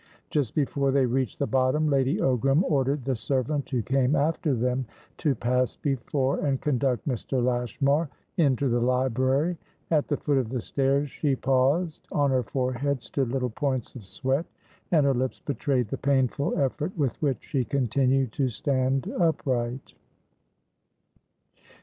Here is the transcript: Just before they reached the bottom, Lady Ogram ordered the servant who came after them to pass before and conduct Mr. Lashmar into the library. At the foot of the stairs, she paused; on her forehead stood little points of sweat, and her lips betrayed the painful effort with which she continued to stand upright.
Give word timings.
Just 0.31 0.55
before 0.55 0.89
they 0.89 1.05
reached 1.05 1.37
the 1.37 1.45
bottom, 1.45 1.87
Lady 1.87 2.17
Ogram 2.17 2.63
ordered 2.63 3.05
the 3.05 3.15
servant 3.15 3.69
who 3.69 3.83
came 3.83 4.15
after 4.15 4.55
them 4.55 4.87
to 5.17 5.35
pass 5.35 5.75
before 5.75 6.39
and 6.43 6.59
conduct 6.59 7.07
Mr. 7.07 7.39
Lashmar 7.39 8.09
into 8.35 8.67
the 8.67 8.79
library. 8.79 9.59
At 9.91 10.07
the 10.07 10.17
foot 10.17 10.39
of 10.39 10.49
the 10.49 10.59
stairs, 10.59 11.11
she 11.11 11.35
paused; 11.35 12.07
on 12.11 12.31
her 12.31 12.41
forehead 12.41 13.03
stood 13.03 13.29
little 13.29 13.51
points 13.51 13.93
of 13.93 14.03
sweat, 14.07 14.47
and 14.91 15.05
her 15.05 15.13
lips 15.13 15.39
betrayed 15.39 15.89
the 15.89 15.97
painful 15.97 16.57
effort 16.57 16.97
with 16.97 17.21
which 17.21 17.37
she 17.45 17.63
continued 17.63 18.31
to 18.31 18.49
stand 18.49 19.07
upright. 19.19 19.93